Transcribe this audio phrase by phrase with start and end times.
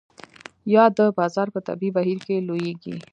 [0.73, 2.95] یا د بازار په طبیعي بهیر کې لویږي.